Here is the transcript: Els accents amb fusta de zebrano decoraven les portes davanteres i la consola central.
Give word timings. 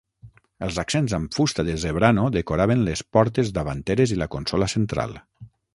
Els 0.67 0.79
accents 0.83 1.13
amb 1.17 1.35
fusta 1.37 1.65
de 1.69 1.75
zebrano 1.85 2.25
decoraven 2.39 2.83
les 2.89 3.07
portes 3.19 3.55
davanteres 3.61 4.17
i 4.19 4.23
la 4.23 4.31
consola 4.37 4.75
central. 4.79 5.19